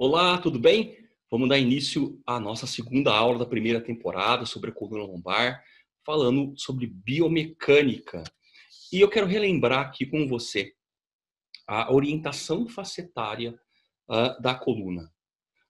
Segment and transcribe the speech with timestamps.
[0.00, 0.96] Olá, tudo bem?
[1.28, 5.60] Vamos dar início à nossa segunda aula da primeira temporada sobre a coluna lombar,
[6.06, 8.22] falando sobre biomecânica.
[8.92, 10.72] E eu quero relembrar aqui com você
[11.66, 13.58] a orientação facetária
[14.08, 15.12] uh, da coluna.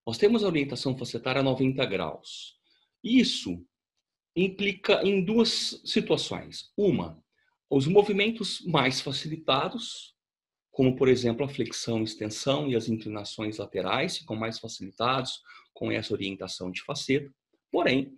[0.07, 2.59] Nós temos a orientação facetária a 90 graus.
[3.03, 3.65] Isso
[4.37, 6.71] implica em duas situações.
[6.77, 7.19] Uma,
[7.71, 10.18] os movimentos mais facilitados,
[10.79, 15.43] como por exemplo a flexão, extensão e as inclinações laterais ficam mais facilitados
[15.75, 17.29] com essa orientação de faceta.
[17.69, 18.17] Porém,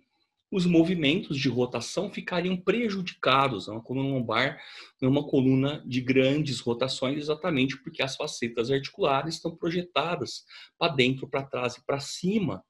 [0.51, 3.67] os movimentos de rotação ficariam prejudicados.
[3.67, 4.61] A coluna lombar
[5.01, 10.43] é uma coluna de grandes rotações, exatamente porque as facetas articulares estão projetadas
[10.77, 12.63] para dentro, para trás e para cima,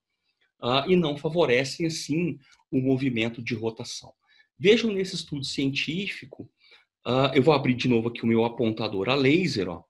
[0.63, 2.39] uh, e não favorecem, assim,
[2.71, 4.13] o movimento de rotação.
[4.58, 6.49] Vejam nesse estudo científico
[7.05, 9.83] Uh, eu vou abrir de novo aqui o meu apontador a laser, ó,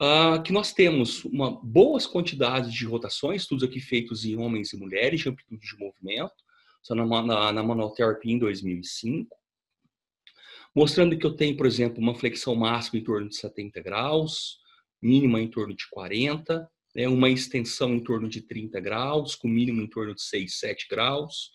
[0.00, 4.76] uh, que nós temos uma boas quantidades de rotações, estudos aqui feitos em homens e
[4.76, 6.32] mulheres de amplitude de movimento,
[6.82, 9.36] só na, na, na Manual Therapy em 2005,
[10.74, 14.58] mostrando que eu tenho, por exemplo, uma flexão máxima em torno de 70 graus,
[15.00, 19.82] mínima em torno de 40, né, uma extensão em torno de 30 graus, com mínimo
[19.82, 21.50] em torno de 6, 7 graus,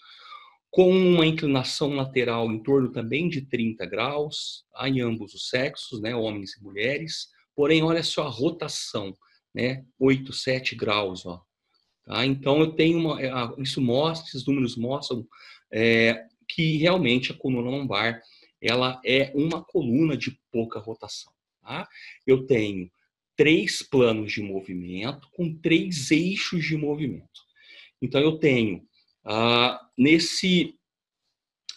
[0.71, 4.87] com uma inclinação lateral em torno também de 30 graus, tá?
[4.87, 7.27] em ambos os sexos, né, homens e mulheres.
[7.55, 9.13] Porém, olha só a rotação,
[9.53, 11.41] né, 8, 7 graus, ó.
[12.05, 12.25] Tá?
[12.25, 15.25] Então, eu tenho uma, é, isso mostra, esses números mostram
[15.71, 18.21] é, que realmente a coluna lombar,
[18.61, 21.31] ela é uma coluna de pouca rotação.
[21.61, 21.87] Tá?
[22.25, 22.91] Eu tenho
[23.35, 27.41] três planos de movimento com três eixos de movimento.
[28.01, 28.83] Então, eu tenho
[29.31, 30.75] ah, nesse,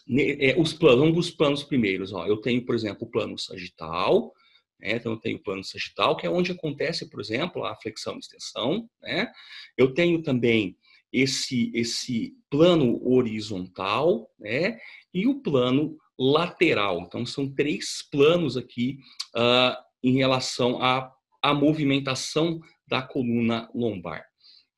[0.08, 2.10] é, os planos, vamos dos planos primeiros.
[2.10, 4.32] Ó, eu tenho, por exemplo, o plano sagital,
[4.80, 4.92] né?
[4.92, 8.20] então eu tenho o plano sagital, que é onde acontece, por exemplo, a flexão e
[8.20, 8.88] extensão.
[9.02, 9.30] Né?
[9.76, 10.78] Eu tenho também
[11.12, 14.78] esse, esse plano horizontal né?
[15.12, 17.00] e o plano lateral.
[17.00, 18.96] Então, são três planos aqui
[19.36, 21.12] uh, em relação à,
[21.42, 24.24] à movimentação da coluna lombar.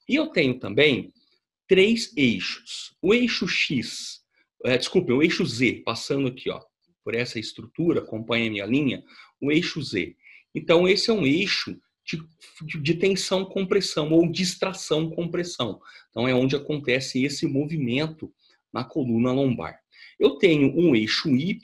[0.09, 1.13] E eu tenho também
[1.69, 2.95] três eixos.
[3.01, 4.21] O eixo X,
[4.65, 6.61] é, desculpe, o eixo Z, passando aqui, ó,
[7.03, 9.03] por essa estrutura, acompanha a minha linha,
[9.41, 10.17] o eixo Z.
[10.55, 12.23] Então, esse é um eixo de,
[12.63, 15.81] de, de tensão compressão ou distração compressão.
[16.11, 18.33] Então, é onde acontece esse movimento
[18.73, 19.79] na coluna lombar.
[20.19, 21.59] Eu tenho um eixo Y,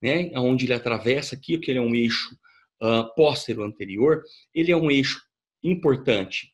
[0.00, 2.36] né, onde ele atravessa aqui, que ele é um eixo
[2.82, 4.22] uh, póstero anterior,
[4.54, 5.22] ele é um eixo
[5.62, 6.52] importante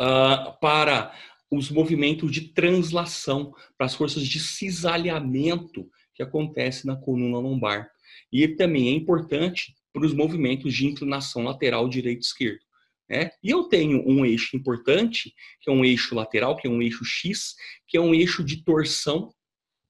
[0.00, 1.14] uh, para
[1.50, 7.90] os movimentos de translação, para as forças de cisalhamento que acontece na coluna lombar.
[8.32, 12.60] E também é importante para os movimentos de inclinação lateral direito esquerdo.
[13.08, 13.30] Né?
[13.42, 17.04] E eu tenho um eixo importante, que é um eixo lateral, que é um eixo
[17.04, 17.54] X,
[17.86, 19.32] que é um eixo de torção.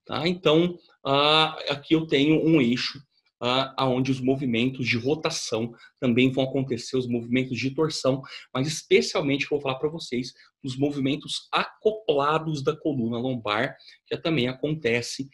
[0.07, 0.27] Tá?
[0.29, 3.03] Então, uh, aqui eu tenho um eixo
[3.43, 8.23] uh, aonde os movimentos de rotação também vão acontecer, os movimentos de torção,
[8.53, 10.33] mas especialmente eu vou falar para vocês
[10.63, 13.77] os movimentos acoplados da coluna lombar,
[14.07, 15.29] que também acontece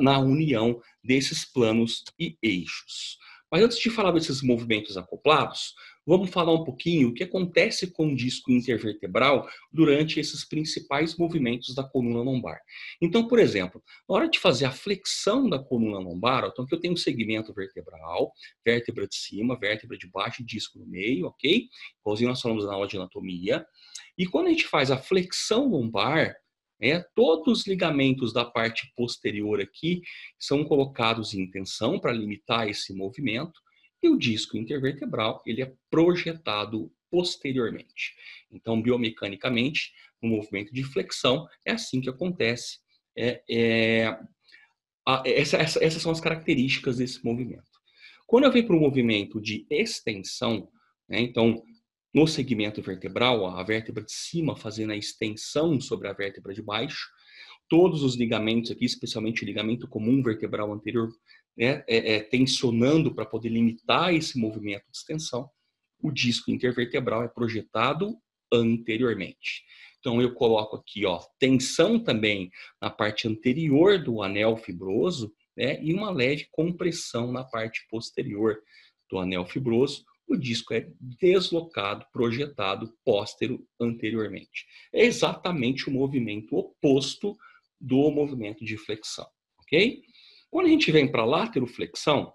[0.00, 3.18] na união desses planos e eixos.
[3.50, 5.74] Mas antes de falar desses movimentos acoplados,
[6.06, 11.74] vamos falar um pouquinho o que acontece com o disco intervertebral durante esses principais movimentos
[11.74, 12.60] da coluna lombar.
[13.00, 16.80] Então, por exemplo, na hora de fazer a flexão da coluna lombar, então que eu
[16.80, 18.32] tenho um segmento vertebral,
[18.64, 21.68] vértebra de cima, vértebra de baixo disco no meio, ok?
[22.00, 23.66] Igualzinho nós falamos na aula de anatomia.
[24.16, 26.34] E quando a gente faz a flexão lombar,
[26.82, 30.00] é, todos os ligamentos da parte posterior aqui
[30.38, 33.60] são colocados em tensão para limitar esse movimento
[34.02, 38.14] e o disco intervertebral ele é projetado posteriormente.
[38.50, 42.78] Então, biomecanicamente, no movimento de flexão, é assim que acontece.
[43.16, 44.18] É, é,
[45.06, 47.64] a, essa, essa, essas são as características desse movimento.
[48.26, 50.68] Quando eu venho para o movimento de extensão,
[51.08, 51.62] né, então,
[52.14, 57.08] no segmento vertebral, a vértebra de cima fazendo a extensão sobre a vértebra de baixo,
[57.68, 61.08] todos os ligamentos aqui, especialmente o ligamento comum vertebral anterior,
[61.60, 65.50] né, é, é, tensionando para poder limitar esse movimento de extensão,
[66.02, 68.16] o disco intervertebral é projetado
[68.50, 69.62] anteriormente.
[69.98, 75.92] Então eu coloco aqui, ó, tensão também na parte anterior do anel fibroso, né, e
[75.92, 78.58] uma leve compressão na parte posterior
[79.10, 80.06] do anel fibroso.
[80.26, 84.64] O disco é deslocado, projetado póstero anteriormente.
[84.94, 87.36] É exatamente o movimento oposto
[87.78, 89.26] do movimento de flexão,
[89.58, 90.02] ok?
[90.50, 92.32] Quando a gente vem para lateroflexão,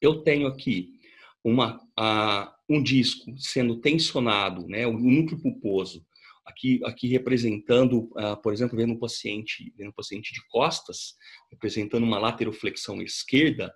[0.00, 1.00] eu tenho aqui
[1.42, 6.04] uma, a, um disco sendo tensionado, né, o núcleo pulposo,
[6.44, 11.14] aqui, aqui representando, uh, por exemplo, vendo um paciente, vendo um paciente de costas,
[11.50, 13.72] representando uma lateroflexão esquerda,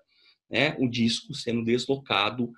[0.50, 2.52] né, o disco sendo deslocado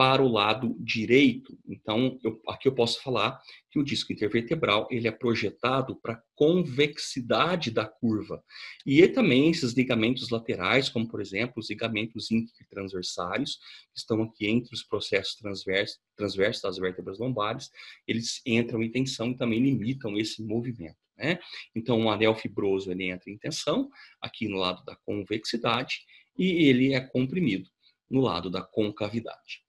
[0.00, 1.58] para o lado direito.
[1.68, 3.38] Então, eu, aqui eu posso falar
[3.70, 8.42] que o disco intervertebral ele é projetado para convexidade da curva.
[8.86, 12.28] E também esses ligamentos laterais, como por exemplo os ligamentos
[12.70, 13.56] transversários,
[13.92, 17.68] que estão aqui entre os processos transversos, transversos das vértebras lombares,
[18.08, 20.96] eles entram em tensão e também limitam esse movimento.
[21.18, 21.38] Né?
[21.76, 25.98] Então, o anel fibroso ele entra em tensão aqui no lado da convexidade
[26.38, 27.68] e ele é comprimido
[28.08, 29.60] no lado da concavidade.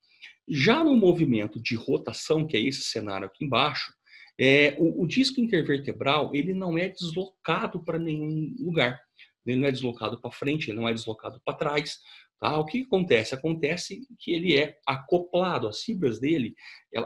[0.50, 3.94] Já no movimento de rotação, que é esse cenário aqui embaixo,
[4.40, 9.00] é, o, o disco intervertebral ele não é deslocado para nenhum lugar.
[9.46, 12.00] Ele não é deslocado para frente, ele não é deslocado para trás.
[12.40, 12.58] Tá?
[12.58, 13.36] O que acontece?
[13.36, 16.56] Acontece que ele é acoplado, as fibras dele,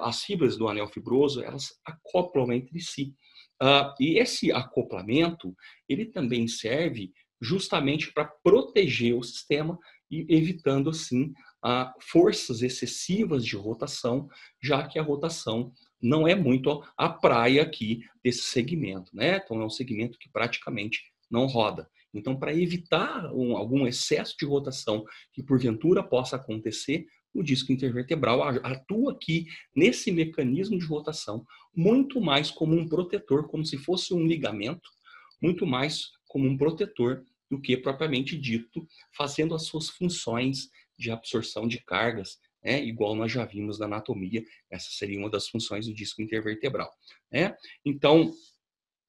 [0.02, 3.14] as fibras do anel fibroso, elas acoplam entre si.
[3.62, 5.54] Uh, e esse acoplamento,
[5.88, 7.12] ele também serve
[7.42, 9.78] justamente para proteger o sistema
[10.10, 11.34] e evitando assim
[11.66, 14.30] a forças excessivas de rotação,
[14.62, 19.42] já que a rotação não é muito a praia aqui desse segmento, né?
[19.44, 21.90] Então é um segmento que praticamente não roda.
[22.14, 25.04] Então, para evitar um, algum excesso de rotação
[25.34, 31.44] que porventura possa acontecer, o disco intervertebral atua aqui nesse mecanismo de rotação
[31.76, 34.88] muito mais como um protetor, como se fosse um ligamento,
[35.42, 38.88] muito mais como um protetor do que propriamente dito,
[39.18, 44.44] fazendo as suas funções de absorção de cargas, né, igual nós já vimos na anatomia,
[44.72, 46.92] essa seria uma das funções do disco intervertebral.
[47.32, 47.56] Né?
[47.86, 48.34] Então,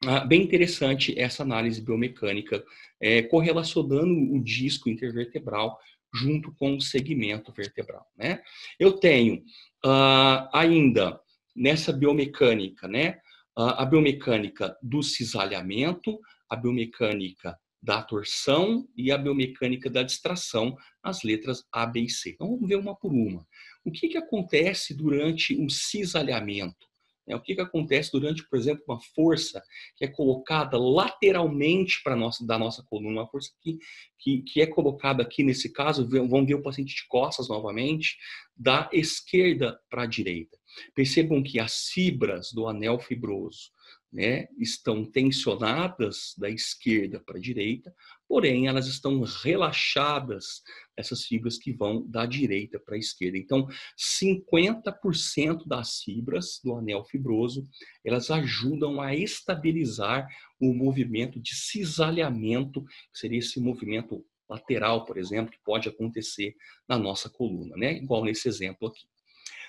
[0.05, 2.63] ah, bem interessante essa análise biomecânica,
[3.01, 5.79] é, correlacionando o disco intervertebral
[6.15, 8.07] junto com o segmento vertebral.
[8.17, 8.41] Né?
[8.79, 9.37] Eu tenho
[9.85, 11.21] uh, ainda
[11.55, 13.19] nessa biomecânica, né,
[13.59, 16.19] uh, a biomecânica do cisalhamento,
[16.49, 22.31] a biomecânica da torção e a biomecânica da distração, as letras A, B e C.
[22.31, 23.47] Então vamos ver uma por uma.
[23.85, 26.85] O que, que acontece durante o cisalhamento?
[27.29, 29.63] É, o que, que acontece durante, por exemplo, uma força
[29.97, 33.79] que é colocada lateralmente para nossa, da nossa coluna, uma força que,
[34.19, 38.17] que, que é colocada aqui nesse caso, vamos ver o paciente de costas novamente,
[38.57, 40.59] da esquerda para a direita.
[40.93, 43.76] Percebam que as fibras do anel fibroso
[44.13, 47.95] né, estão tensionadas da esquerda para a direita,
[48.29, 50.63] porém elas estão relaxadas,
[50.97, 53.37] essas fibras que vão da direita para a esquerda.
[53.37, 53.69] Então,
[53.99, 57.69] 50% das fibras do anel fibroso,
[58.05, 60.27] elas ajudam a estabilizar
[60.61, 66.55] o movimento de cisalhamento, que seria esse movimento lateral, por exemplo, que pode acontecer
[66.89, 67.95] na nossa coluna, né?
[67.99, 69.07] Igual nesse exemplo aqui.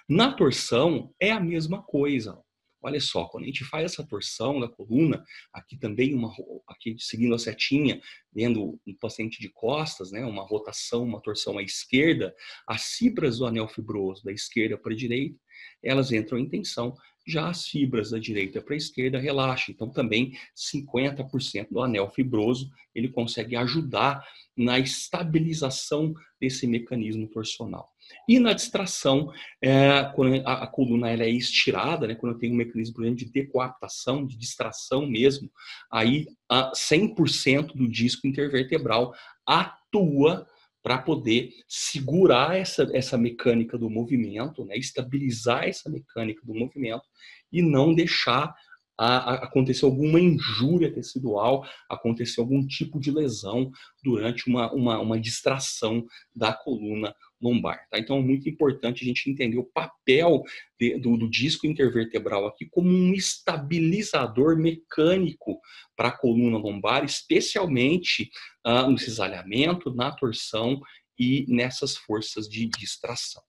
[0.08, 2.42] Na torção é a mesma coisa.
[2.82, 6.32] Olha só, quando a gente faz essa torção da coluna, aqui também uma
[6.68, 8.00] aqui seguindo a setinha,
[8.32, 12.36] vendo um paciente de costas, né, uma rotação, uma torção à esquerda,
[12.68, 15.40] as fibras do anel fibroso da esquerda para a direita,
[15.84, 16.96] elas entram em tensão,
[17.28, 19.74] já as fibras da direita para a esquerda relaxam.
[19.74, 24.24] Então também 50% do anel fibroso, ele consegue ajudar
[24.56, 27.90] na estabilização desse mecanismo torsional.
[28.28, 29.32] E na distração,
[29.62, 33.26] é, quando a, a, coluna ela é estirada, né, quando eu tenho um mecanismo de
[33.26, 35.50] decoaptação, de distração mesmo,
[35.92, 39.14] aí a 100% do disco intervertebral
[39.46, 40.46] atua
[40.84, 47.04] para poder segurar essa, essa mecânica do movimento, né, estabilizar essa mecânica do movimento
[47.52, 48.54] e não deixar
[48.98, 53.72] a, a acontecer alguma injúria tecidual, acontecer algum tipo de lesão
[54.04, 57.88] durante uma, uma, uma distração da coluna lombar.
[57.90, 58.00] Tá?
[58.00, 60.44] Então é muito importante a gente entender o papel
[60.80, 65.60] de, do, do, disco intervertebral aqui como um estabilizador mecânico
[65.96, 68.30] para a coluna lombar, especialmente
[68.66, 70.82] uh, no cisalhamento, na torção
[71.20, 73.44] e nessas forças de distração.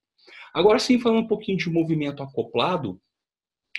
[0.52, 3.00] Agora sim, falando um pouquinho de movimento acoplado,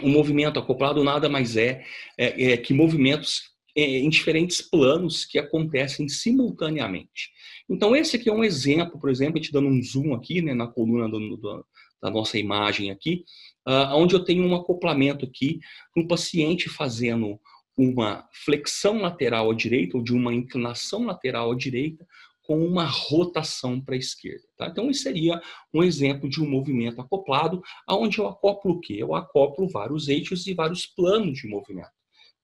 [0.01, 1.84] o movimento acoplado nada mais é,
[2.18, 7.32] é, é que movimentos é, em diferentes planos que acontecem simultaneamente.
[7.70, 10.68] Então, esse aqui é um exemplo, por exemplo, gente dando um zoom aqui né, na
[10.68, 11.65] coluna do, do,
[12.01, 13.24] da nossa imagem aqui,
[13.68, 15.60] uh, onde eu tenho um acoplamento aqui,
[15.96, 17.39] um paciente fazendo
[17.77, 22.06] uma flexão lateral à direita ou de uma inclinação lateral à direita
[22.50, 24.44] com uma rotação para a esquerda.
[24.58, 24.70] Tá?
[24.70, 25.39] Então, isso seria
[25.72, 28.96] um exemplo de um movimento acoplado, onde eu acoplo o quê?
[28.98, 31.91] Eu acoplo vários eixos e vários planos de movimento.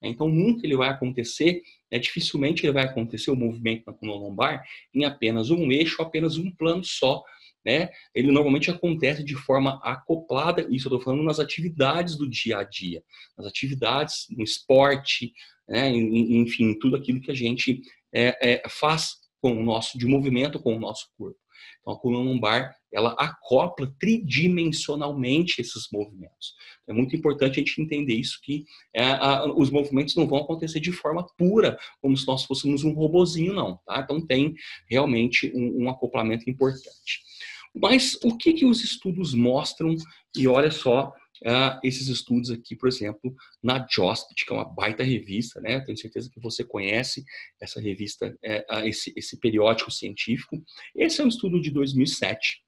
[0.00, 1.60] Então, nunca ele vai acontecer,
[1.90, 4.62] né, dificilmente ele vai acontecer o movimento na coluna lombar
[4.94, 7.24] em apenas um eixo, apenas um plano só,
[7.64, 7.90] né?
[8.14, 12.62] Ele normalmente acontece de forma acoplada, isso eu estou falando nas atividades do dia a
[12.62, 13.02] dia,
[13.36, 15.32] nas atividades no esporte,
[15.68, 15.90] né?
[15.90, 17.82] enfim, tudo aquilo que a gente
[18.14, 21.38] é, é, faz com o nosso de movimento com o nosso corpo.
[21.80, 26.54] Então, a coluna lombar, ela acopla tridimensionalmente esses movimentos.
[26.88, 30.80] É muito importante a gente entender isso, que é, a, os movimentos não vão acontecer
[30.80, 33.78] de forma pura, como se nós fôssemos um robozinho, não.
[33.86, 34.00] Tá?
[34.00, 34.52] Então, tem
[34.90, 37.20] realmente um, um acoplamento importante.
[37.72, 39.94] Mas o que, que os estudos mostram?
[40.36, 41.12] E olha só,
[41.44, 45.80] uh, esses estudos aqui, por exemplo, na JOSPT, que é uma baita revista, né?
[45.80, 47.24] Tenho certeza que você conhece
[47.60, 50.62] essa revista, uh, esse, esse periódico científico.
[50.94, 52.62] Esse é um estudo de 2007.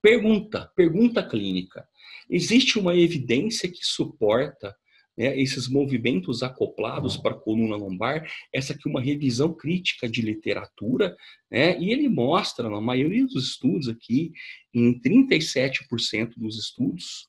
[0.00, 1.86] Pergunta, pergunta clínica.
[2.28, 4.74] Existe uma evidência que suporta
[5.16, 10.20] né, esses movimentos acoplados para a coluna lombar, essa aqui é uma revisão crítica de
[10.22, 11.16] literatura,
[11.50, 14.32] né, e ele mostra, na maioria dos estudos aqui,
[14.72, 17.28] em 37% dos estudos,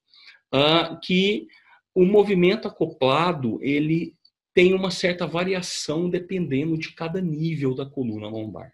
[0.56, 1.48] uh, que
[1.94, 4.16] o movimento acoplado ele
[4.54, 8.72] tem uma certa variação dependendo de cada nível da coluna lombar.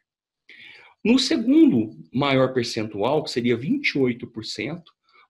[1.04, 4.84] No segundo maior percentual, que seria 28%,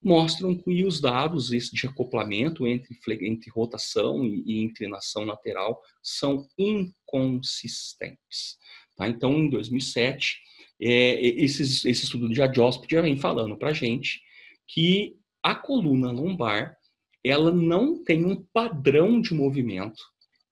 [0.04, 8.58] mostram que os dados de acoplamento entre, entre rotação e, e inclinação lateral são inconsistentes.
[8.98, 9.08] Tá?
[9.08, 10.42] Então, em 2007,
[10.82, 14.20] é, esses, esse estudo de Adjosped já vem falando para a gente
[14.68, 16.78] que a coluna lombar
[17.24, 20.02] ela não tem um padrão de movimento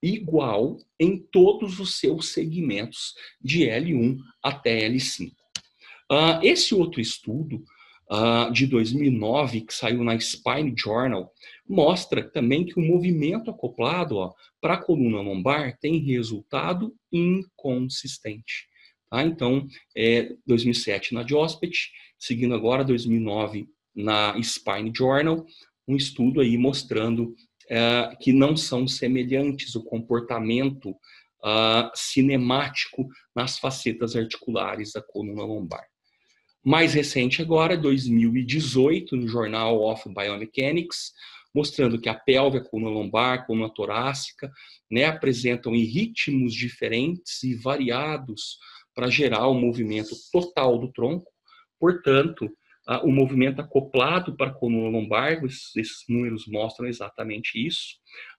[0.02, 5.28] igual em todos os seus segmentos de L1 até L5.
[5.28, 5.34] Uh,
[6.10, 7.62] ah, esse outro estudo
[8.10, 11.30] uh, de 2009 que saiu na Spine Journal
[11.68, 18.68] mostra também que o movimento acoplado para a coluna lombar tem resultado inconsistente.
[19.10, 19.22] Tá?
[19.22, 19.66] Então,
[19.96, 25.44] é, 2007 na Diospet, seguindo agora 2009 na Spine Journal,
[25.86, 27.34] um estudo aí mostrando
[27.70, 35.84] uh, que não são semelhantes o comportamento uh, cinemático nas facetas articulares da coluna lombar.
[36.62, 41.12] Mais recente agora, 2018, no Journal of Biomechanics,
[41.54, 44.50] mostrando que a pelve, a coluna lombar, a coluna torácica,
[44.90, 48.58] né, apresentam ritmos diferentes e variados
[48.94, 51.30] para gerar o movimento total do tronco.
[51.78, 52.50] Portanto,
[52.90, 57.94] ah, o movimento acoplado para a coluna lombar, esses, números mostram exatamente isso,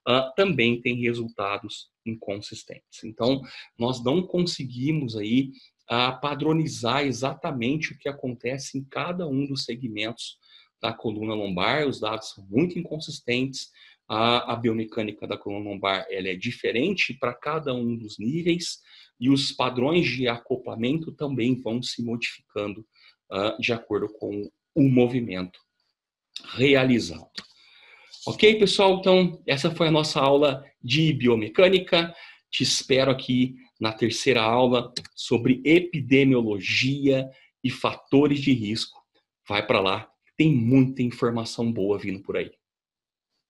[0.06, 3.02] ah, também tem resultados inconsistentes.
[3.02, 3.40] Então,
[3.78, 5.52] nós não conseguimos aí
[5.88, 10.36] ah, padronizar exatamente o que acontece em cada um dos segmentos
[10.82, 13.70] da coluna lombar, os dados são muito inconsistentes,
[14.06, 18.80] a, biomecânica da coluna lombar ela é diferente para cada um dos níveis
[19.18, 22.84] e os padrões de acoplamento também vão se modificando
[23.58, 25.58] de acordo com o movimento
[26.54, 27.30] realizado.
[28.26, 28.98] Ok, pessoal?
[28.98, 32.14] Então, essa foi a nossa aula de biomecânica.
[32.50, 37.28] Te espero aqui na terceira aula sobre epidemiologia
[37.64, 39.00] e fatores de risco.
[39.48, 42.52] Vai para lá, tem muita informação boa vindo por aí.